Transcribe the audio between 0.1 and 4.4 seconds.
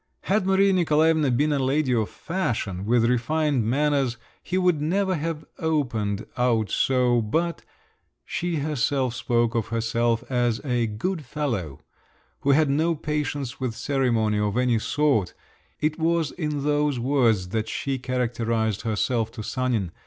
Had Maria Nikolaevna been a lady of fashion, with refined manners,